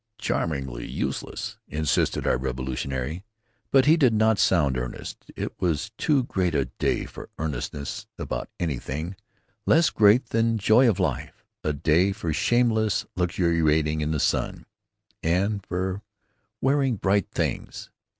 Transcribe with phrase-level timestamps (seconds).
[0.17, 3.23] "Charmingly useless," insisted our revolutionary,
[3.69, 5.31] but he did not sound earnest.
[5.35, 9.15] It was too great a day for earnestness about anything
[9.67, 14.65] less great than joy and life; a day for shameless luxuriating in the sun,
[15.21, 16.01] and for
[16.61, 17.91] wearing bright things.